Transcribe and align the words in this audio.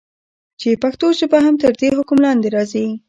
چې 0.59 0.69
پښتو 0.83 1.05
ژبه 1.19 1.39
هم 1.45 1.55
تر 1.61 1.71
دي 1.79 1.89
حکم 1.97 2.17
لاندي 2.23 2.49
راځي. 2.55 2.87